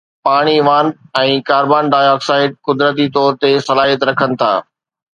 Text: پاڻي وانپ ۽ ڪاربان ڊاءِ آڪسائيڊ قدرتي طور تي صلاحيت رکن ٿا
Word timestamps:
پاڻي 0.27 0.53
وانپ 0.67 1.19
۽ 1.21 1.35
ڪاربان 1.51 1.93
ڊاءِ 1.97 2.09
آڪسائيڊ 2.15 2.51
قدرتي 2.71 3.07
طور 3.19 3.31
تي 3.45 3.55
صلاحيت 3.71 4.09
رکن 4.13 4.29
ٿا 4.43 4.53